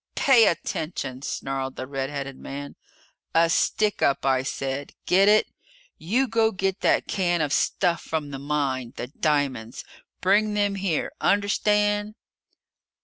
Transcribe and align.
"Pay 0.15 0.47
attention!" 0.47 1.21
snarled 1.21 1.75
the 1.75 1.85
red 1.85 2.09
headed 2.09 2.35
man. 2.35 2.75
"A 3.35 3.51
stickup, 3.51 4.25
I 4.25 4.41
said! 4.41 4.93
Get 5.05 5.27
it? 5.27 5.45
You 5.99 6.27
go 6.27 6.49
get 6.51 6.79
that 6.81 7.07
can 7.07 7.39
of 7.39 7.53
stuff 7.53 8.01
from 8.01 8.31
the 8.31 8.39
mine! 8.39 8.93
The 8.95 9.05
diamonds! 9.09 9.83
Bring 10.19 10.55
them 10.55 10.73
here! 10.73 11.11
Understand?" 11.21 12.15